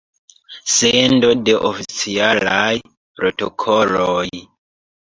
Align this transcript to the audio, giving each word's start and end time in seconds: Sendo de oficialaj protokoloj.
Sendo 0.75 1.29
de 1.49 1.55
oficialaj 1.69 2.73
protokoloj. 3.21 4.29